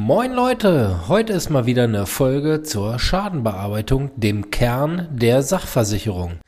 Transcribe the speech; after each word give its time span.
Moin 0.00 0.32
Leute, 0.32 1.08
heute 1.08 1.32
ist 1.32 1.50
mal 1.50 1.66
wieder 1.66 1.82
eine 1.82 2.06
Folge 2.06 2.62
zur 2.62 3.00
Schadenbearbeitung, 3.00 4.12
dem 4.14 4.52
Kern 4.52 5.08
der 5.10 5.42
Sachversicherung. 5.42 6.38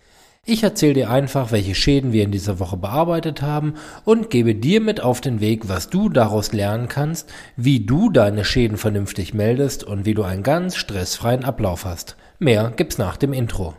Ich 0.44 0.62
erzähle 0.62 0.92
dir 0.94 1.10
einfach, 1.10 1.50
welche 1.50 1.74
Schäden 1.74 2.12
wir 2.12 2.22
in 2.22 2.30
dieser 2.30 2.60
Woche 2.60 2.76
bearbeitet 2.76 3.42
haben 3.42 3.74
und 4.04 4.30
gebe 4.30 4.54
dir 4.54 4.80
mit 4.80 5.00
auf 5.00 5.20
den 5.20 5.40
Weg, 5.40 5.68
was 5.68 5.90
du 5.90 6.08
daraus 6.08 6.52
lernen 6.52 6.86
kannst, 6.86 7.28
wie 7.56 7.84
du 7.84 8.08
deine 8.08 8.44
Schäden 8.44 8.76
vernünftig 8.76 9.34
meldest 9.34 9.82
und 9.82 10.06
wie 10.06 10.14
du 10.14 10.22
einen 10.22 10.44
ganz 10.44 10.76
stressfreien 10.76 11.44
Ablauf 11.44 11.84
hast. 11.84 12.14
Mehr 12.38 12.72
gibt's 12.76 12.98
nach 12.98 13.16
dem 13.16 13.32
Intro. 13.32 13.74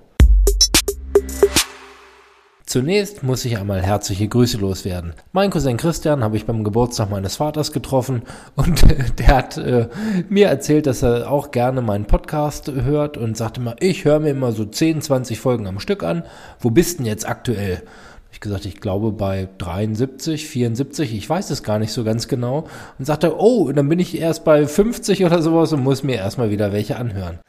Zunächst 2.71 3.21
muss 3.21 3.43
ich 3.43 3.57
einmal 3.57 3.81
herzliche 3.81 4.29
Grüße 4.29 4.57
loswerden. 4.57 5.11
Mein 5.33 5.49
Cousin 5.49 5.75
Christian 5.75 6.23
habe 6.23 6.37
ich 6.37 6.45
beim 6.45 6.63
Geburtstag 6.63 7.09
meines 7.09 7.35
Vaters 7.35 7.73
getroffen 7.73 8.21
und 8.55 8.85
der 9.19 9.27
hat 9.27 9.57
äh, 9.57 9.89
mir 10.29 10.47
erzählt, 10.47 10.87
dass 10.87 11.03
er 11.03 11.29
auch 11.29 11.51
gerne 11.51 11.81
meinen 11.81 12.05
Podcast 12.05 12.71
hört 12.71 13.17
und 13.17 13.35
sagte 13.35 13.59
mal, 13.59 13.75
ich 13.81 14.05
höre 14.05 14.21
mir 14.21 14.29
immer 14.29 14.53
so 14.53 14.63
10, 14.63 15.01
20 15.01 15.37
Folgen 15.37 15.67
am 15.67 15.81
Stück 15.81 16.01
an. 16.01 16.23
Wo 16.61 16.69
bist 16.69 16.99
denn 16.99 17.05
jetzt 17.05 17.27
aktuell? 17.27 17.83
ich 18.31 18.39
gesagt, 18.39 18.65
ich 18.65 18.79
glaube 18.79 19.11
bei 19.11 19.49
73, 19.57 20.47
74, 20.47 21.13
ich 21.13 21.29
weiß 21.29 21.49
es 21.49 21.63
gar 21.63 21.77
nicht 21.77 21.91
so 21.91 22.05
ganz 22.05 22.29
genau. 22.29 22.69
Und 22.97 23.03
sagte, 23.03 23.37
oh, 23.37 23.69
dann 23.73 23.89
bin 23.89 23.99
ich 23.99 24.17
erst 24.17 24.45
bei 24.45 24.65
50 24.65 25.25
oder 25.25 25.41
sowas 25.41 25.73
und 25.73 25.83
muss 25.83 26.03
mir 26.03 26.15
erstmal 26.15 26.51
wieder 26.51 26.71
welche 26.71 26.95
anhören. 26.95 27.39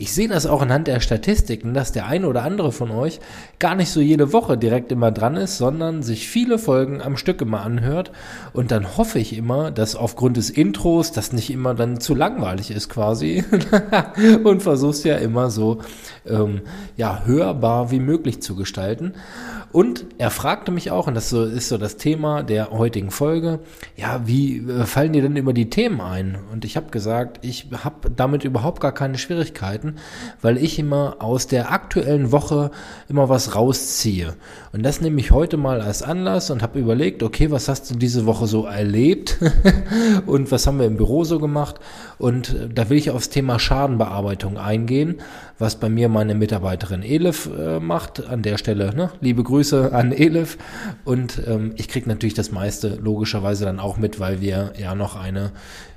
Ich 0.00 0.12
sehe 0.12 0.28
das 0.28 0.46
auch 0.46 0.62
anhand 0.62 0.86
der 0.86 1.00
Statistiken, 1.00 1.74
dass 1.74 1.90
der 1.90 2.06
eine 2.06 2.28
oder 2.28 2.44
andere 2.44 2.70
von 2.70 2.92
euch 2.92 3.18
gar 3.58 3.74
nicht 3.74 3.90
so 3.90 4.00
jede 4.00 4.32
Woche 4.32 4.56
direkt 4.56 4.92
immer 4.92 5.10
dran 5.10 5.36
ist, 5.36 5.58
sondern 5.58 6.04
sich 6.04 6.28
viele 6.28 6.58
Folgen 6.58 7.02
am 7.02 7.16
Stück 7.16 7.40
immer 7.40 7.62
anhört. 7.62 8.12
Und 8.52 8.70
dann 8.70 8.96
hoffe 8.96 9.18
ich 9.18 9.36
immer, 9.36 9.72
dass 9.72 9.96
aufgrund 9.96 10.36
des 10.36 10.50
Intros 10.50 11.10
das 11.10 11.32
nicht 11.32 11.50
immer 11.50 11.74
dann 11.74 12.00
zu 12.00 12.14
langweilig 12.14 12.70
ist 12.70 12.88
quasi. 12.88 13.44
und 14.44 14.62
versuchst 14.62 15.04
ja 15.04 15.16
immer 15.16 15.50
so 15.50 15.78
ähm, 16.26 16.60
ja 16.96 17.22
hörbar 17.24 17.90
wie 17.90 18.00
möglich 18.00 18.40
zu 18.40 18.54
gestalten. 18.54 19.14
Und 19.70 20.06
er 20.16 20.30
fragte 20.30 20.72
mich 20.72 20.90
auch, 20.90 21.08
und 21.08 21.14
das 21.14 21.30
ist 21.32 21.68
so 21.68 21.76
das 21.76 21.98
Thema 21.98 22.42
der 22.42 22.70
heutigen 22.70 23.10
Folge, 23.10 23.58
ja, 23.96 24.22
wie 24.24 24.58
äh, 24.58 24.86
fallen 24.86 25.12
dir 25.12 25.20
denn 25.20 25.36
immer 25.36 25.52
die 25.52 25.68
Themen 25.68 26.00
ein? 26.00 26.38
Und 26.50 26.64
ich 26.64 26.76
habe 26.76 26.90
gesagt, 26.90 27.44
ich 27.44 27.66
habe 27.84 28.10
damit 28.10 28.44
überhaupt 28.44 28.80
gar 28.80 28.92
keine 28.92 29.18
Schwierigkeiten, 29.18 29.96
weil 30.40 30.56
ich 30.56 30.78
immer 30.78 31.16
aus 31.20 31.48
der 31.48 31.70
aktuellen 31.70 32.32
Woche 32.32 32.70
immer 33.10 33.28
was 33.28 33.54
rausziehe. 33.54 34.36
Und 34.72 34.84
das 34.84 35.02
nehme 35.02 35.20
ich 35.20 35.32
heute 35.32 35.58
mal 35.58 35.82
als 35.82 36.02
Anlass 36.02 36.50
und 36.50 36.62
habe 36.62 36.78
überlegt, 36.78 37.22
okay, 37.22 37.50
was 37.50 37.68
hast 37.68 37.90
du 37.90 37.94
diese 37.94 38.24
Woche 38.24 38.46
so 38.46 38.64
erlebt 38.64 39.38
und 40.26 40.50
was 40.50 40.66
haben 40.66 40.78
wir 40.78 40.86
im 40.86 40.96
Büro 40.96 41.24
so 41.24 41.38
gemacht? 41.38 41.76
Und 42.16 42.54
äh, 42.54 42.68
da 42.72 42.88
will 42.88 42.96
ich 42.96 43.10
aufs 43.10 43.28
Thema 43.28 43.58
Schadenbearbeitung 43.58 44.56
eingehen, 44.56 45.16
was 45.58 45.76
bei 45.76 45.90
mir 45.90 46.08
meine 46.08 46.34
Mitarbeiterin 46.34 47.02
Elif 47.02 47.50
äh, 47.54 47.80
macht. 47.80 48.26
An 48.26 48.42
der 48.42 48.56
Stelle, 48.56 48.94
ne, 48.94 49.10
liebe 49.20 49.42
Grüße 49.42 49.57
Grüße 49.58 49.92
an 49.92 50.12
Elif. 50.12 50.56
Und 51.04 51.42
ähm, 51.48 51.72
ich 51.74 51.88
kriege 51.88 52.08
natürlich 52.08 52.34
das 52.34 52.52
meiste 52.52 52.94
logischerweise 52.94 53.64
dann 53.64 53.80
auch 53.80 53.96
mit, 53.96 54.20
weil 54.20 54.40
wir 54.40 54.72
ja 54.78 54.94
noch 54.94 55.16
eine 55.16 55.50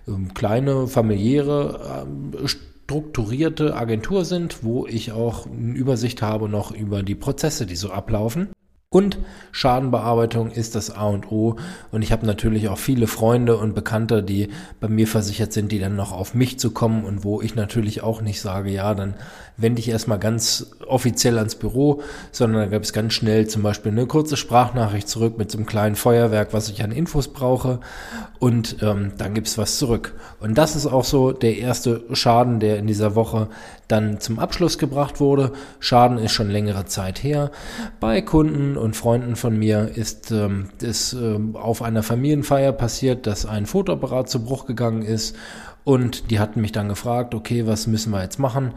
ähm, 0.08 0.34
kleine 0.34 0.88
familiäre 0.88 2.08
ähm, 2.08 2.48
strukturierte 2.48 3.76
Agentur 3.76 4.26
sind, 4.26 4.64
wo 4.64 4.88
ich 4.88 5.12
auch 5.12 5.46
eine 5.46 5.76
Übersicht 5.76 6.24
habe 6.24 6.50
noch 6.50 6.72
über 6.72 7.04
die 7.04 7.14
Prozesse, 7.14 7.68
die 7.68 7.76
so 7.76 7.92
ablaufen. 7.92 8.50
Und 8.94 9.20
Schadenbearbeitung 9.54 10.52
ist 10.52 10.76
das 10.76 10.92
A 10.92 11.08
und 11.08 11.32
O. 11.32 11.56
Und 11.92 12.02
ich 12.02 12.12
habe 12.12 12.26
natürlich 12.26 12.68
auch 12.68 12.78
viele 12.78 13.08
Freunde 13.08 13.56
und 13.56 13.74
Bekannte, 13.74 14.22
die 14.22 14.50
bei 14.82 14.90
mir 14.90 15.08
versichert 15.08 15.54
sind, 15.54 15.72
die 15.72 15.80
dann 15.80 15.96
noch 15.96 16.12
auf 16.12 16.34
mich 16.34 16.60
zu 16.60 16.72
kommen 16.72 17.06
und 17.06 17.24
wo 17.24 17.42
ich 17.42 17.56
natürlich 17.56 18.04
auch 18.04 18.22
nicht 18.22 18.42
sage, 18.42 18.70
ja, 18.70 18.94
dann 18.94 19.14
wende 19.56 19.80
ich 19.80 19.90
erstmal 19.90 20.20
ganz 20.20 20.72
offiziell 20.88 21.38
ans 21.38 21.56
Büro, 21.56 22.02
sondern 22.32 22.64
da 22.64 22.68
gab 22.68 22.84
es 22.84 22.92
ganz 22.92 23.14
schnell 23.14 23.48
zum 23.48 23.62
Beispiel 23.64 23.92
eine 23.92 24.08
kurze 24.08 24.36
Sprachnachricht 24.36 25.08
zurück 25.08 25.38
mit 25.38 25.52
so 25.52 25.58
einem 25.58 25.68
kleinen 25.68 25.96
Feuerwerk, 25.96 26.52
was 26.52 26.68
ich 26.68 26.84
an 26.84 26.92
Infos 26.92 27.30
brauche. 27.30 27.80
Und 28.40 28.78
ähm, 28.82 29.14
dann 29.18 29.34
gibt's 29.34 29.58
was 29.58 29.78
zurück. 29.78 30.16
Und 30.40 30.58
das 30.58 30.76
ist 30.76 30.88
auch 30.88 31.06
so 31.06 31.32
der 31.32 31.58
erste 31.58 32.04
Schaden, 32.12 32.60
der 32.60 32.78
in 32.78 32.88
dieser 32.88 33.16
Woche 33.16 33.48
dann 33.88 34.20
zum 34.20 34.40
Abschluss 34.40 34.78
gebracht 34.78 35.20
wurde. 35.20 35.52
Schaden 35.80 36.18
ist 36.18 36.32
schon 36.32 36.50
längere 36.50 36.86
Zeit 36.86 37.24
her. 37.24 37.52
Bei 38.00 38.22
Kunden 38.22 38.78
und 38.82 38.96
Freunden 38.96 39.36
von 39.36 39.58
mir 39.58 39.92
ist 39.96 40.32
ähm, 40.32 40.70
äh, 40.82 41.58
auf 41.58 41.82
einer 41.82 42.04
Familienfeier 42.04 42.72
passiert, 42.74 43.28
dass 43.28 43.46
ein 43.46 43.66
Fotoapparat 43.66 44.30
zu 44.30 44.44
Bruch 44.44 44.66
gegangen 44.66 45.04
ist 45.04 45.36
und 45.84 46.30
die 46.32 46.40
hatten 46.40 46.62
mich 46.62 46.72
dann 46.72 46.90
gefragt, 46.90 47.34
okay, 47.34 47.66
was 47.68 47.88
müssen 47.88 48.12
wir 48.12 48.22
jetzt 48.22 48.40
machen? 48.40 48.72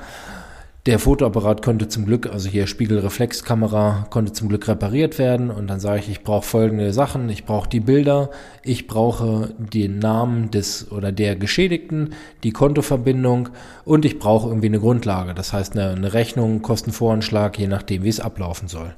Der 0.87 0.99
Fotoapparat 0.99 1.63
konnte 1.63 1.89
zum 1.89 2.05
Glück, 2.05 2.31
also 2.31 2.51
hier 2.51 2.67
Spiegelreflexkamera, 2.67 4.07
konnte 4.11 4.35
zum 4.35 4.51
Glück 4.51 4.69
repariert 4.69 5.19
werden. 5.19 5.51
Und 5.51 5.67
dann 5.69 5.81
sage 5.81 6.01
ich, 6.01 6.11
ich 6.11 6.23
brauche 6.23 6.45
folgende 6.45 6.93
Sachen. 6.93 7.31
Ich 7.31 7.47
brauche 7.47 7.67
die 7.71 7.81
Bilder, 7.81 8.29
ich 8.63 8.87
brauche 8.87 9.55
den 9.57 9.99
Namen 9.99 10.51
des 10.51 10.93
oder 10.93 11.11
der 11.11 11.37
Geschädigten, 11.37 12.13
die 12.43 12.51
Kontoverbindung 12.51 13.49
und 13.87 14.05
ich 14.05 14.19
brauche 14.19 14.49
irgendwie 14.49 14.67
eine 14.67 14.79
Grundlage. 14.79 15.33
Das 15.33 15.55
heißt 15.55 15.73
eine, 15.73 15.93
eine 15.93 16.13
Rechnung, 16.13 16.61
Kostenvoranschlag, 16.61 17.59
je 17.59 17.67
nachdem, 17.67 18.03
wie 18.03 18.11
es 18.11 18.21
ablaufen 18.21 18.69
soll. 18.69 18.95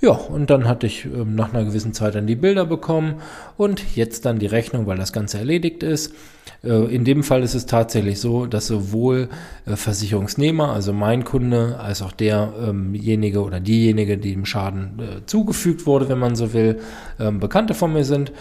Ja, 0.00 0.12
und 0.12 0.48
dann 0.48 0.66
hatte 0.66 0.86
ich 0.86 1.04
ähm, 1.04 1.34
nach 1.34 1.52
einer 1.52 1.64
gewissen 1.64 1.92
Zeit 1.92 2.14
dann 2.14 2.26
die 2.26 2.36
Bilder 2.36 2.64
bekommen 2.64 3.16
und 3.58 3.94
jetzt 3.94 4.24
dann 4.24 4.38
die 4.38 4.46
Rechnung, 4.46 4.86
weil 4.86 4.96
das 4.96 5.12
Ganze 5.12 5.38
erledigt 5.38 5.82
ist. 5.82 6.14
Äh, 6.62 6.94
in 6.94 7.04
dem 7.04 7.22
Fall 7.22 7.42
ist 7.42 7.54
es 7.54 7.66
tatsächlich 7.66 8.20
so, 8.20 8.46
dass 8.46 8.66
sowohl 8.66 9.28
äh, 9.64 9.76
Versicherungsnehmer, 9.76 10.70
also 10.70 10.92
mein 10.92 11.24
Kunde, 11.26 11.78
als 11.78 12.00
auch 12.00 12.12
derjenige 12.12 13.42
oder 13.42 13.60
diejenige, 13.60 14.16
die 14.16 14.32
dem 14.32 14.46
Schaden 14.46 14.98
äh, 14.98 15.26
zugefügt 15.26 15.84
wurde, 15.84 16.08
wenn 16.08 16.18
man 16.18 16.36
so 16.36 16.54
will, 16.54 16.80
ähm, 17.20 17.38
Bekannte 17.38 17.74
von 17.74 17.92
mir 17.92 18.04
sind. 18.04 18.32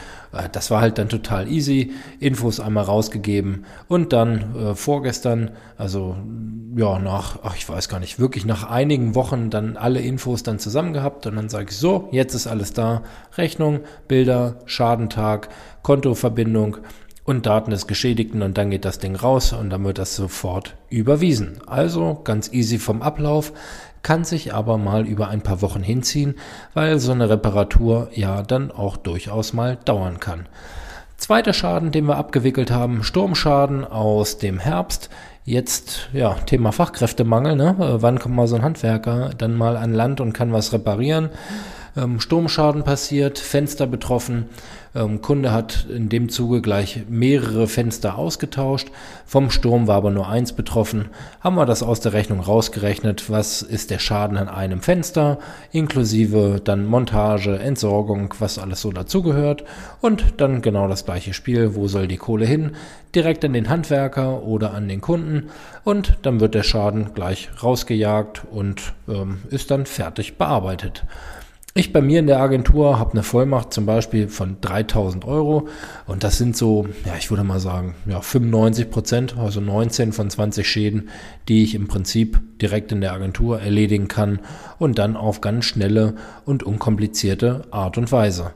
Das 0.51 0.71
war 0.71 0.81
halt 0.81 0.97
dann 0.97 1.09
total 1.09 1.49
easy. 1.49 1.93
Infos 2.19 2.59
einmal 2.59 2.83
rausgegeben 2.83 3.63
und 3.87 4.11
dann 4.11 4.75
vorgestern, 4.75 5.51
also 5.77 6.17
ja, 6.75 6.99
nach, 6.99 7.39
ach, 7.43 7.55
ich 7.55 7.69
weiß 7.69 7.87
gar 7.87 8.01
nicht, 8.01 8.19
wirklich 8.19 8.45
nach 8.45 8.69
einigen 8.69 9.15
Wochen 9.15 9.49
dann 9.49 9.77
alle 9.77 10.01
Infos 10.01 10.43
dann 10.43 10.59
zusammen 10.59 10.91
gehabt 10.91 11.25
und 11.25 11.37
dann 11.37 11.47
sage 11.47 11.67
ich 11.69 11.77
so, 11.77 12.09
jetzt 12.11 12.33
ist 12.33 12.47
alles 12.47 12.73
da. 12.73 13.03
Rechnung, 13.37 13.79
Bilder, 14.09 14.57
Schadentag, 14.65 15.47
Kontoverbindung 15.83 16.77
und 17.25 17.45
Daten 17.45 17.71
des 17.71 17.87
Geschädigten 17.87 18.41
und 18.41 18.57
dann 18.57 18.69
geht 18.69 18.85
das 18.85 18.99
Ding 18.99 19.15
raus 19.15 19.51
und 19.51 19.69
dann 19.71 19.83
wird 19.83 19.97
das 19.97 20.15
sofort 20.15 20.75
überwiesen. 20.89 21.59
Also 21.65 22.21
ganz 22.23 22.53
easy 22.53 22.77
vom 22.79 23.01
Ablauf, 23.01 23.51
kann 24.03 24.23
sich 24.23 24.53
aber 24.53 24.77
mal 24.77 25.07
über 25.07 25.29
ein 25.29 25.41
paar 25.41 25.63
Wochen 25.63 25.81
hinziehen, 25.81 26.35
weil 26.75 26.99
so 26.99 27.11
eine 27.11 27.27
Reparatur 27.27 28.09
ja 28.13 28.43
dann 28.43 28.71
auch 28.71 28.97
durchaus 28.97 29.51
mal 29.51 29.77
dauern 29.83 30.19
kann. 30.19 30.47
Zweiter 31.17 31.53
Schaden, 31.53 31.91
den 31.91 32.05
wir 32.05 32.17
abgewickelt 32.17 32.69
haben, 32.69 33.03
Sturmschaden 33.03 33.83
aus 33.83 34.37
dem 34.37 34.59
Herbst. 34.59 35.09
Jetzt, 35.43 36.09
ja, 36.13 36.33
Thema 36.45 36.71
Fachkräftemangel, 36.71 37.55
ne? 37.55 37.75
Wann 37.77 38.19
kommt 38.19 38.35
mal 38.35 38.47
so 38.47 38.57
ein 38.57 38.61
Handwerker 38.61 39.31
dann 39.35 39.55
mal 39.55 39.77
an 39.77 39.93
Land 39.93 40.21
und 40.21 40.33
kann 40.33 40.53
was 40.53 40.73
reparieren? 40.73 41.29
Ähm, 41.97 42.19
Sturmschaden 42.19 42.83
passiert, 42.83 43.39
Fenster 43.39 43.87
betroffen. 43.87 44.49
Ähm, 44.95 45.21
Kunde 45.21 45.51
hat 45.51 45.87
in 45.89 46.09
dem 46.09 46.29
Zuge 46.29 46.61
gleich 46.61 47.03
mehrere 47.09 47.67
Fenster 47.67 48.17
ausgetauscht. 48.17 48.89
Vom 49.25 49.49
Sturm 49.49 49.87
war 49.87 49.97
aber 49.97 50.11
nur 50.11 50.27
eins 50.27 50.53
betroffen. 50.53 51.09
Haben 51.41 51.55
wir 51.55 51.65
das 51.65 51.83
aus 51.83 51.99
der 51.99 52.13
Rechnung 52.13 52.39
rausgerechnet. 52.39 53.29
Was 53.29 53.61
ist 53.61 53.91
der 53.91 53.99
Schaden 53.99 54.37
an 54.37 54.47
einem 54.49 54.81
Fenster? 54.81 55.39
Inklusive 55.71 56.61
dann 56.63 56.85
Montage, 56.85 57.59
Entsorgung, 57.59 58.33
was 58.39 58.57
alles 58.57 58.81
so 58.81 58.91
dazugehört. 58.91 59.63
Und 60.01 60.35
dann 60.37 60.61
genau 60.61 60.87
das 60.87 61.05
gleiche 61.05 61.33
Spiel. 61.33 61.75
Wo 61.75 61.87
soll 61.87 62.07
die 62.07 62.17
Kohle 62.17 62.45
hin? 62.45 62.71
Direkt 63.13 63.43
an 63.45 63.53
den 63.53 63.69
Handwerker 63.69 64.43
oder 64.43 64.73
an 64.73 64.87
den 64.87 65.01
Kunden. 65.01 65.49
Und 65.83 66.17
dann 66.21 66.39
wird 66.39 66.55
der 66.55 66.63
Schaden 66.63 67.13
gleich 67.13 67.49
rausgejagt 67.61 68.43
und 68.49 68.93
ähm, 69.07 69.39
ist 69.49 69.71
dann 69.71 69.85
fertig 69.85 70.37
bearbeitet. 70.37 71.03
Ich 71.77 71.91
bei 71.91 71.99
mir 71.99 72.19
in 72.19 72.27
der 72.27 72.39
Agentur 72.39 72.99
habe 72.99 73.11
eine 73.11 73.23
Vollmacht 73.23 73.73
zum 73.73 73.85
Beispiel 73.85 74.29
von 74.29 74.61
3000 74.61 75.25
Euro 75.25 75.67
und 76.07 76.23
das 76.23 76.37
sind 76.37 76.55
so, 76.55 76.87
ja, 77.05 77.17
ich 77.19 77.29
würde 77.29 77.43
mal 77.43 77.59
sagen, 77.59 77.95
ja, 78.05 78.21
95 78.21 78.89
Prozent, 78.89 79.37
also 79.37 79.59
19 79.59 80.13
von 80.13 80.29
20 80.29 80.65
Schäden, 80.65 81.09
die 81.49 81.63
ich 81.63 81.75
im 81.75 81.89
Prinzip 81.89 82.39
direkt 82.61 82.93
in 82.93 83.01
der 83.01 83.11
Agentur 83.11 83.59
erledigen 83.59 84.07
kann 84.07 84.39
und 84.79 84.97
dann 84.99 85.17
auf 85.17 85.41
ganz 85.41 85.65
schnelle 85.65 86.15
und 86.45 86.63
unkomplizierte 86.63 87.65
Art 87.71 87.97
und 87.97 88.09
Weise. 88.09 88.53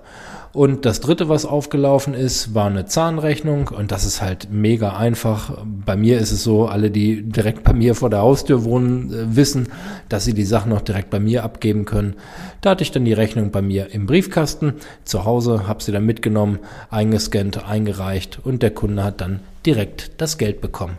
Und 0.51 0.85
das 0.85 0.99
dritte, 0.99 1.29
was 1.29 1.45
aufgelaufen 1.45 2.15
ist, 2.15 2.55
war 2.55 2.65
eine 2.65 2.85
Zahnrechnung 2.85 3.67
und 3.67 3.91
das 3.91 4.03
ist 4.03 4.21
halt 4.21 4.47
mega 4.51 4.97
einfach. 4.97 5.59
Bei 5.63 5.95
mir 5.95 6.17
ist 6.17 6.31
es 6.31 6.43
so, 6.43 6.67
alle, 6.67 6.89
die 6.89 7.21
direkt 7.21 7.63
bei 7.63 7.73
mir 7.73 7.93
vor 7.93 8.09
der 8.09 8.21
Haustür 8.21 8.63
wohnen, 8.63 9.13
äh, 9.13 9.35
wissen, 9.35 9.67
dass 10.09 10.25
sie 10.25 10.33
die 10.33 10.45
Sachen 10.45 10.69
noch 10.69 10.81
direkt 10.81 11.11
bei 11.11 11.19
mir 11.19 11.43
abgeben 11.43 11.85
können. 11.85 12.15
Da 12.61 12.71
hatte 12.71 12.81
ich 12.81 12.91
dann 12.91 13.05
die 13.05 13.13
Rechnung 13.13 13.51
bei 13.51 13.61
mir 13.61 13.93
im 13.93 14.07
Briefkasten 14.07 14.73
zu 15.03 15.23
Hause, 15.23 15.67
habe 15.67 15.83
sie 15.83 15.91
dann 15.91 16.05
mitgenommen, 16.05 16.59
eingescannt, 16.89 17.67
eingereicht 17.69 18.39
und 18.43 18.63
der 18.63 18.71
Kunde 18.71 19.03
hat 19.03 19.21
dann 19.21 19.41
direkt 19.67 20.19
das 20.19 20.39
Geld 20.39 20.61
bekommen. 20.61 20.97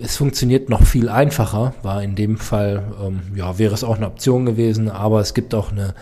Es 0.00 0.16
funktioniert 0.16 0.70
noch 0.70 0.84
viel 0.84 1.10
einfacher, 1.10 1.74
war 1.82 2.02
in 2.02 2.14
dem 2.14 2.38
Fall, 2.38 2.82
ähm, 3.04 3.20
ja, 3.34 3.58
wäre 3.58 3.74
es 3.74 3.84
auch 3.84 3.96
eine 3.96 4.06
Option 4.06 4.46
gewesen, 4.46 4.90
aber 4.90 5.20
es 5.20 5.34
gibt 5.34 5.54
auch 5.54 5.70
eine, 5.70 5.94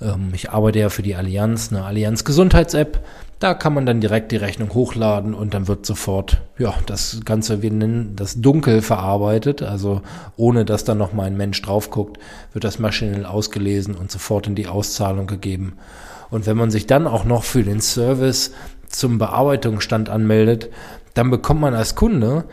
ähm, 0.00 0.30
ich 0.32 0.50
arbeite 0.50 0.78
ja 0.78 0.88
für 0.88 1.02
die 1.02 1.14
Allianz, 1.14 1.70
eine 1.70 1.84
Allianz 1.84 2.24
Gesundheits-App. 2.24 3.04
Da 3.38 3.54
kann 3.54 3.72
man 3.72 3.86
dann 3.86 4.00
direkt 4.00 4.32
die 4.32 4.36
Rechnung 4.36 4.74
hochladen 4.74 5.32
und 5.32 5.54
dann 5.54 5.68
wird 5.68 5.86
sofort, 5.86 6.42
ja, 6.58 6.74
das 6.86 7.20
Ganze, 7.24 7.62
wir 7.62 7.70
nennen 7.70 8.16
das 8.16 8.40
dunkel 8.40 8.82
verarbeitet, 8.82 9.62
also 9.62 10.02
ohne 10.36 10.64
dass 10.64 10.82
da 10.82 10.96
noch 10.96 11.12
mal 11.12 11.24
ein 11.24 11.36
Mensch 11.36 11.62
drauf 11.62 11.90
guckt, 11.90 12.18
wird 12.52 12.64
das 12.64 12.80
maschinell 12.80 13.24
ausgelesen 13.24 13.94
und 13.94 14.10
sofort 14.10 14.48
in 14.48 14.56
die 14.56 14.66
Auszahlung 14.66 15.28
gegeben. 15.28 15.74
Und 16.30 16.46
wenn 16.46 16.56
man 16.56 16.72
sich 16.72 16.88
dann 16.88 17.06
auch 17.06 17.24
noch 17.24 17.44
für 17.44 17.62
den 17.62 17.80
Service 17.80 18.52
zum 18.88 19.18
Bearbeitungsstand 19.18 20.08
anmeldet, 20.08 20.68
dann 21.14 21.30
bekommt 21.30 21.60
man 21.60 21.74
als 21.74 21.94
Kunde 21.94 22.44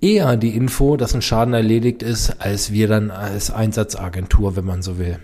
eher 0.00 0.36
die 0.36 0.56
Info, 0.56 0.96
dass 0.96 1.14
ein 1.14 1.22
Schaden 1.22 1.54
erledigt 1.54 2.02
ist, 2.02 2.40
als 2.40 2.72
wir 2.72 2.88
dann 2.88 3.10
als 3.10 3.50
Einsatzagentur, 3.50 4.56
wenn 4.56 4.64
man 4.64 4.82
so 4.82 4.98
will. 4.98 5.18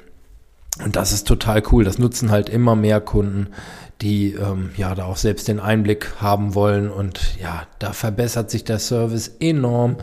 Und 0.83 0.97
das 0.97 1.13
ist 1.13 1.29
total 1.29 1.63
cool. 1.71 1.85
Das 1.85 1.99
nutzen 1.99 2.31
halt 2.31 2.49
immer 2.49 2.75
mehr 2.75 3.01
Kunden, 3.01 3.49
die 4.01 4.33
ähm, 4.33 4.71
ja 4.77 4.95
da 4.95 5.05
auch 5.05 5.17
selbst 5.17 5.47
den 5.47 5.61
Einblick 5.61 6.15
haben 6.21 6.55
wollen. 6.55 6.91
Und 6.91 7.39
ja, 7.41 7.63
da 7.79 7.93
verbessert 7.93 8.51
sich 8.51 8.65
der 8.65 8.79
Service 8.79 9.29
enorm. 9.41 9.97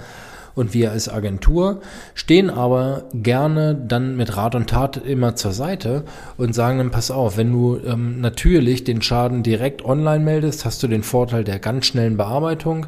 Und 0.53 0.73
wir 0.73 0.91
als 0.91 1.07
Agentur 1.07 1.79
stehen 2.13 2.49
aber 2.49 3.05
gerne 3.13 3.73
dann 3.73 4.17
mit 4.17 4.35
Rat 4.35 4.53
und 4.53 4.69
Tat 4.69 4.97
immer 4.97 5.35
zur 5.37 5.53
Seite 5.53 6.03
und 6.35 6.53
sagen 6.53 6.77
dann, 6.77 6.91
pass 6.91 7.09
auf, 7.09 7.37
wenn 7.37 7.53
du 7.53 7.77
ähm, 7.85 8.19
natürlich 8.19 8.83
den 8.83 9.01
Schaden 9.01 9.43
direkt 9.43 9.85
online 9.85 10.23
meldest, 10.23 10.65
hast 10.65 10.83
du 10.83 10.87
den 10.87 11.03
Vorteil 11.03 11.45
der 11.45 11.59
ganz 11.59 11.85
schnellen 11.85 12.17
Bearbeitung. 12.17 12.87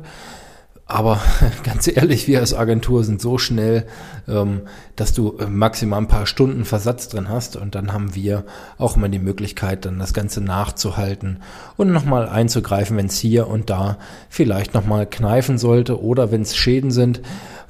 Aber 0.85 1.21
ganz 1.63 1.87
ehrlich, 1.87 2.27
wir 2.27 2.39
als 2.39 2.53
Agentur 2.53 3.03
sind 3.03 3.21
so 3.21 3.37
schnell, 3.37 3.85
ähm, 4.27 4.63
dass 4.95 5.13
du 5.13 5.37
äh, 5.37 5.47
maximal 5.47 5.99
ein 5.99 6.07
paar 6.07 6.27
Stunden 6.27 6.65
Versatz 6.65 7.07
drin 7.07 7.29
hast 7.29 7.55
und 7.55 7.75
dann 7.75 7.93
haben 7.93 8.15
wir 8.15 8.43
auch 8.77 8.95
mal 8.95 9.09
die 9.09 9.19
Möglichkeit, 9.19 9.85
dann 9.85 9.99
das 9.99 10.13
Ganze 10.13 10.41
nachzuhalten 10.41 11.39
und 11.77 11.91
nochmal 11.91 12.27
einzugreifen, 12.27 12.97
wenn 12.97 13.05
es 13.05 13.17
hier 13.17 13.47
und 13.47 13.69
da 13.69 13.97
vielleicht 14.29 14.73
nochmal 14.73 15.05
kneifen 15.05 15.57
sollte 15.57 16.01
oder 16.01 16.31
wenn 16.31 16.41
es 16.41 16.55
Schäden 16.55 16.91
sind, 16.91 17.21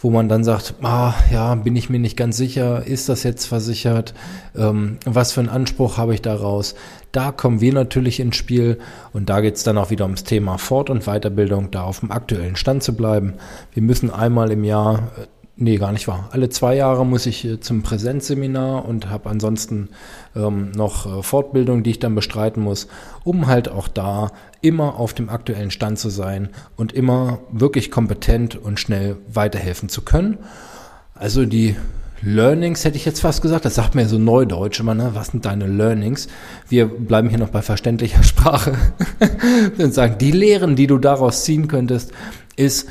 wo 0.03 0.09
man 0.09 0.27
dann 0.27 0.43
sagt, 0.43 0.75
ah 0.83 1.13
ja, 1.31 1.55
bin 1.55 1.77
ich 1.77 1.89
mir 1.89 1.99
nicht 1.99 2.17
ganz 2.17 2.35
sicher, 2.35 2.85
ist 2.85 3.07
das 3.07 3.23
jetzt 3.23 3.45
versichert, 3.45 4.13
ähm, 4.55 4.97
was 5.05 5.31
für 5.31 5.39
einen 5.39 5.49
Anspruch 5.49 5.97
habe 5.97 6.13
ich 6.13 6.21
daraus? 6.21 6.75
Da 7.13 7.31
kommen 7.31 7.61
wir 7.61 7.73
natürlich 7.73 8.19
ins 8.19 8.35
Spiel 8.35 8.79
und 9.13 9.29
da 9.29 9.39
geht 9.39 9.55
es 9.55 9.63
dann 9.63 9.77
auch 9.77 9.91
wieder 9.91 10.03
ums 10.03 10.25
Thema 10.25 10.57
Fort- 10.57 10.89
und 10.89 11.05
Weiterbildung, 11.05 11.71
da 11.71 11.83
auf 11.83 12.01
dem 12.01 12.11
aktuellen 12.11 12.57
Stand 12.57 12.83
zu 12.83 12.95
bleiben. 12.95 13.35
Wir 13.73 13.81
müssen 13.81 14.11
einmal 14.11 14.51
im 14.51 14.65
Jahr 14.65 15.11
äh, 15.17 15.42
Nee, 15.55 15.77
gar 15.77 15.91
nicht 15.91 16.07
wahr. 16.07 16.29
Alle 16.31 16.49
zwei 16.49 16.75
Jahre 16.75 17.05
muss 17.05 17.27
ich 17.27 17.45
äh, 17.45 17.59
zum 17.59 17.83
Präsenzseminar 17.83 18.85
und 18.85 19.11
habe 19.11 19.29
ansonsten 19.29 19.89
ähm, 20.35 20.71
noch 20.71 21.05
äh, 21.05 21.21
Fortbildung, 21.21 21.83
die 21.83 21.91
ich 21.91 21.99
dann 21.99 22.15
bestreiten 22.15 22.63
muss, 22.63 22.87
um 23.23 23.45
halt 23.45 23.69
auch 23.69 23.87
da 23.87 24.31
immer 24.61 24.99
auf 24.99 25.13
dem 25.13 25.29
aktuellen 25.29 25.69
Stand 25.69 25.99
zu 25.99 26.09
sein 26.09 26.49
und 26.75 26.91
immer 26.91 27.39
wirklich 27.51 27.91
kompetent 27.91 28.55
und 28.55 28.79
schnell 28.79 29.17
weiterhelfen 29.31 29.89
zu 29.89 30.01
können. 30.01 30.39
Also 31.13 31.45
die 31.45 31.75
Learnings 32.23 32.83
hätte 32.83 32.97
ich 32.97 33.05
jetzt 33.05 33.19
fast 33.19 33.43
gesagt, 33.43 33.65
das 33.65 33.75
sagt 33.75 33.93
mir 33.93 34.07
so 34.07 34.17
Neudeutsch 34.17 34.79
immer, 34.79 34.95
ne? 34.95 35.11
was 35.13 35.27
sind 35.27 35.45
deine 35.45 35.67
Learnings? 35.67 36.29
Wir 36.67 36.87
bleiben 36.87 37.29
hier 37.29 37.37
noch 37.37 37.49
bei 37.49 37.61
verständlicher 37.61 38.23
Sprache 38.23 38.75
und 39.77 39.93
sagen, 39.93 40.17
die 40.17 40.31
Lehren, 40.31 40.75
die 40.75 40.87
du 40.87 40.97
daraus 40.97 41.43
ziehen 41.43 41.67
könntest, 41.67 42.11
ist, 42.55 42.87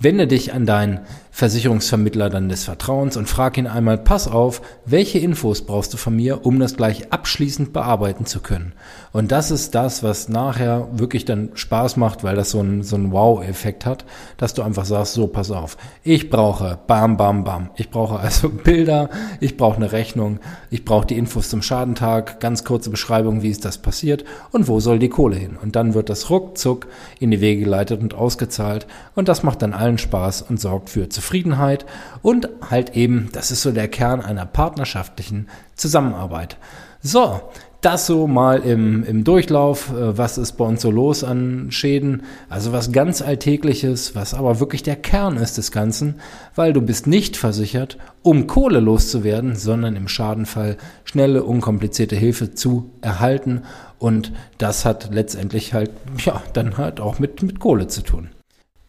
Wende 0.00 0.26
dich 0.26 0.54
an 0.54 0.64
deinen 0.64 1.00
Versicherungsvermittler 1.30 2.28
dann 2.28 2.48
des 2.48 2.64
Vertrauens 2.64 3.16
und 3.16 3.28
frag 3.28 3.56
ihn 3.56 3.66
einmal, 3.66 3.98
pass 3.98 4.28
auf, 4.28 4.62
welche 4.84 5.18
Infos 5.18 5.62
brauchst 5.62 5.92
du 5.92 5.96
von 5.96 6.14
mir, 6.14 6.44
um 6.44 6.58
das 6.58 6.76
gleich 6.76 7.12
abschließend 7.12 7.72
bearbeiten 7.72 8.26
zu 8.26 8.40
können. 8.40 8.72
Und 9.12 9.32
das 9.32 9.50
ist 9.50 9.74
das, 9.74 10.02
was 10.02 10.28
nachher 10.28 10.88
wirklich 10.92 11.24
dann 11.24 11.50
Spaß 11.54 11.96
macht, 11.96 12.24
weil 12.24 12.36
das 12.36 12.50
so 12.50 12.60
ein, 12.60 12.82
so 12.82 12.96
ein 12.96 13.12
Wow-Effekt 13.12 13.86
hat, 13.86 14.04
dass 14.36 14.54
du 14.54 14.62
einfach 14.62 14.84
sagst, 14.84 15.14
so, 15.14 15.26
pass 15.26 15.50
auf, 15.50 15.76
ich 16.02 16.30
brauche 16.30 16.78
bam, 16.86 17.16
bam, 17.16 17.44
bam. 17.44 17.70
Ich 17.76 17.90
brauche 17.90 18.18
also 18.18 18.48
Bilder, 18.64 19.08
ich 19.40 19.56
brauche 19.56 19.76
eine 19.76 19.92
Rechnung, 19.92 20.40
ich 20.70 20.84
brauche 20.84 21.06
die 21.06 21.16
Infos 21.16 21.48
zum 21.48 21.62
Schadentag, 21.62 22.40
ganz 22.40 22.64
kurze 22.64 22.90
Beschreibung, 22.90 23.42
wie 23.42 23.50
ist 23.50 23.64
das 23.64 23.78
passiert 23.78 24.24
und 24.50 24.68
wo 24.68 24.80
soll 24.80 24.98
die 24.98 25.08
Kohle 25.08 25.36
hin. 25.36 25.56
Und 25.60 25.76
dann 25.76 25.94
wird 25.94 26.08
das 26.08 26.30
ruckzuck 26.30 26.86
in 27.18 27.30
die 27.30 27.40
Wege 27.40 27.64
geleitet 27.64 28.00
und 28.00 28.14
ausgezahlt 28.14 28.86
und 29.14 29.28
das 29.28 29.42
macht 29.42 29.62
dann 29.62 29.72
allen 29.72 29.98
Spaß 29.98 30.42
und 30.42 30.60
sorgt 30.60 30.90
für 30.90 31.08
Zufriedenheit 31.20 31.84
und 32.22 32.48
halt 32.70 32.96
eben, 32.96 33.28
das 33.32 33.50
ist 33.50 33.60
so 33.60 33.72
der 33.72 33.88
Kern 33.88 34.22
einer 34.22 34.46
partnerschaftlichen 34.46 35.48
Zusammenarbeit. 35.74 36.56
So, 37.02 37.40
das 37.82 38.06
so 38.06 38.26
mal 38.26 38.60
im, 38.60 39.04
im 39.04 39.24
Durchlauf, 39.24 39.90
äh, 39.90 40.16
was 40.16 40.38
ist 40.38 40.52
bei 40.52 40.64
uns 40.64 40.82
so 40.82 40.90
los 40.90 41.22
an 41.24 41.68
Schäden. 41.70 42.22
Also 42.48 42.72
was 42.72 42.92
ganz 42.92 43.20
Alltägliches, 43.22 44.14
was 44.14 44.34
aber 44.34 44.60
wirklich 44.60 44.82
der 44.82 44.96
Kern 44.96 45.36
ist 45.36 45.58
des 45.58 45.72
Ganzen, 45.72 46.16
weil 46.54 46.72
du 46.72 46.80
bist 46.80 47.06
nicht 47.06 47.36
versichert, 47.36 47.98
um 48.22 48.46
Kohle 48.46 48.80
loszuwerden, 48.80 49.56
sondern 49.56 49.96
im 49.96 50.08
Schadenfall 50.08 50.78
schnelle, 51.04 51.44
unkomplizierte 51.44 52.16
Hilfe 52.16 52.54
zu 52.54 52.90
erhalten. 53.02 53.62
Und 53.98 54.32
das 54.58 54.86
hat 54.86 55.10
letztendlich 55.12 55.74
halt, 55.74 55.90
ja, 56.18 56.42
dann 56.54 56.78
halt 56.78 57.00
auch 57.00 57.18
mit, 57.18 57.42
mit 57.42 57.60
Kohle 57.60 57.88
zu 57.88 58.02
tun. 58.02 58.30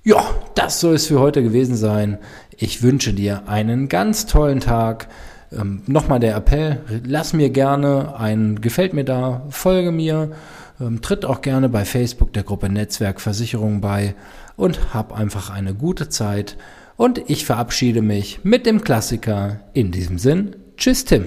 Ja, 0.04 0.24
das 0.56 0.80
soll 0.80 0.96
es 0.96 1.06
für 1.06 1.20
heute 1.20 1.44
gewesen 1.44 1.76
sein. 1.76 2.18
Ich 2.58 2.82
wünsche 2.82 3.14
dir 3.14 3.48
einen 3.48 3.88
ganz 3.88 4.26
tollen 4.26 4.60
Tag. 4.60 5.08
Ähm, 5.52 5.84
Nochmal 5.86 6.20
der 6.20 6.36
Appell, 6.36 6.80
lass 7.06 7.34
mir 7.34 7.52
gerne 7.52 8.16
ein 8.18 8.62
Gefällt 8.62 8.94
mir 8.94 9.06
da, 9.06 9.46
folge 9.50 9.92
mir, 9.92 10.32
ähm, 10.80 11.02
tritt 11.02 11.24
auch 11.24 11.42
gerne 11.42 11.70
bei 11.70 11.86
Facebook 11.86 12.34
der 12.34 12.44
Gruppe 12.44 12.70
Netzwerk 12.70 13.22
Versicherung 13.22 13.82
bei 13.82 14.16
und 14.56 14.94
hab 14.94 15.14
einfach 15.14 15.52
eine 15.52 15.76
gute 15.76 16.10
Zeit. 16.10 16.58
Und 16.98 17.22
ich 17.30 17.46
verabschiede 17.46 18.02
mich 18.02 18.40
mit 18.44 18.66
dem 18.66 18.84
Klassiker. 18.84 19.60
In 19.74 19.92
diesem 19.92 20.18
Sinn, 20.18 20.56
tschüss 20.78 21.06
Tim. 21.06 21.26